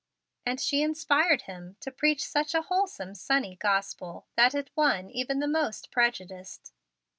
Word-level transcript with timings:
And 0.47 0.59
she 0.59 0.81
inspired 0.81 1.43
him 1.43 1.75
to 1.81 1.91
preach 1.91 2.25
such 2.25 2.55
a 2.55 2.63
wholesome, 2.63 3.13
sunny 3.13 3.55
Gospel 3.55 4.25
that 4.35 4.55
it 4.55 4.71
won 4.75 5.11
even 5.11 5.37
the 5.37 5.47
most 5.47 5.91
prejudiced. 5.91 6.73